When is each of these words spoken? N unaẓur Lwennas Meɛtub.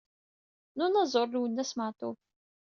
N 0.75 0.79
unaẓur 0.85 1.27
Lwennas 1.29 1.71
Meɛtub. 1.77 2.17